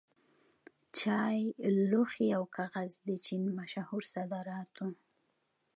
[0.99, 1.39] چای،
[1.89, 4.89] لوښي او کاغذ د چین مشهور صادرات وو.